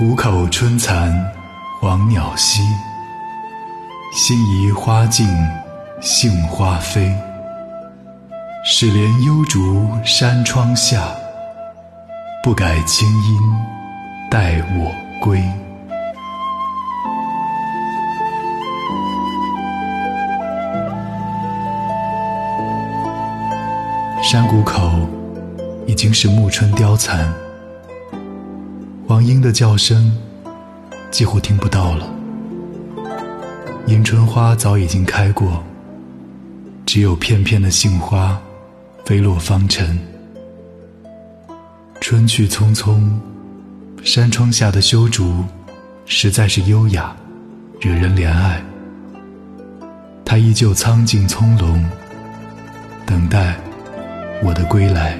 [0.00, 1.12] 谷口春残
[1.78, 2.62] 黄鸟稀，
[4.14, 5.28] 辛夷花尽
[6.00, 7.14] 杏花飞。
[8.64, 11.02] 始怜幽竹山窗下，
[12.42, 13.40] 不改清音
[14.30, 14.90] 待我
[15.22, 15.38] 归。
[24.22, 25.06] 山谷口
[25.86, 27.30] 已经是暮春凋残，
[29.10, 30.16] 黄莺的叫声
[31.10, 32.08] 几乎听不到了。
[33.88, 35.64] 迎春花早已经开过，
[36.86, 38.40] 只有片片的杏花
[39.04, 39.98] 飞落芳尘。
[42.00, 43.02] 春去匆匆，
[44.04, 45.44] 山窗下的修竹
[46.06, 47.12] 实在是优雅，
[47.80, 48.62] 惹人怜爱。
[50.24, 51.84] 它依旧苍劲葱茏，
[53.04, 53.56] 等待。
[54.40, 55.18] 我的归来，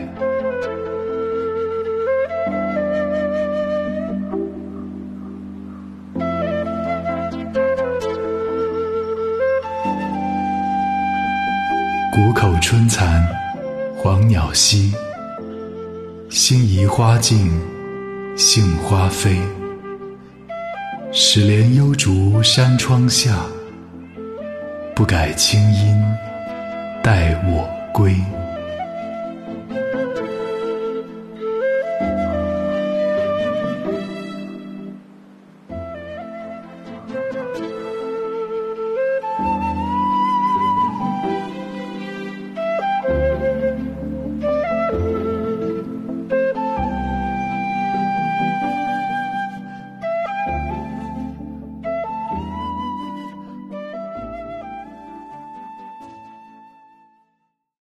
[12.22, 13.26] 谷口春残
[13.96, 14.92] 黄鸟稀，
[16.28, 17.50] 辛夷花径
[18.36, 19.38] 杏花飞。
[21.12, 23.46] 始怜幽竹山窗下，
[24.94, 25.98] 不改清音
[27.02, 28.14] 待我归。